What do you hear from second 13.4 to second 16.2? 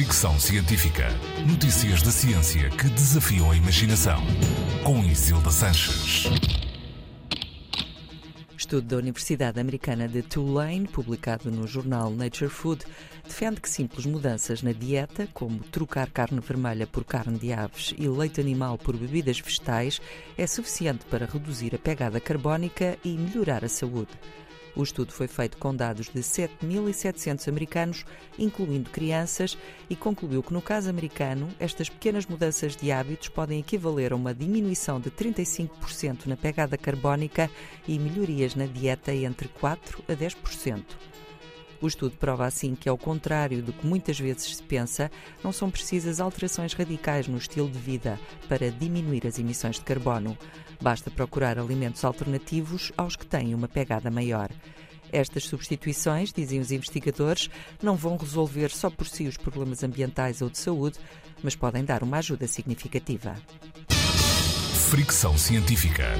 que simples mudanças na dieta, como trocar